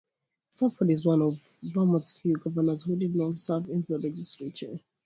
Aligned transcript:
Stafford 0.49 0.89
is 0.89 1.05
one 1.05 1.21
of 1.21 1.39
Vermont's 1.61 2.17
few 2.17 2.35
governors 2.37 2.81
who 2.81 2.95
did 2.95 3.13
not 3.13 3.37
serve 3.37 3.69
in 3.69 3.85
the 3.87 3.99
legislature. 3.99 4.79